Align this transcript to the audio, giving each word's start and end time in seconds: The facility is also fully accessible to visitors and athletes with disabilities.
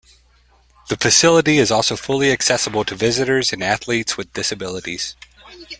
The 0.89 0.97
facility 0.97 1.59
is 1.59 1.69
also 1.69 1.95
fully 1.95 2.31
accessible 2.31 2.83
to 2.85 2.95
visitors 2.95 3.53
and 3.53 3.61
athletes 3.63 4.17
with 4.17 4.33
disabilities. 4.33 5.15